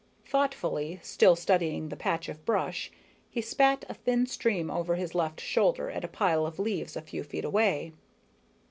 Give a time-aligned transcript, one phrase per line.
[0.25, 2.89] Thoughtfully, still studying the patch of brush,
[3.29, 7.03] he spat a thin stream over his left shoulder at a pile of leaves a
[7.03, 7.93] few feet away.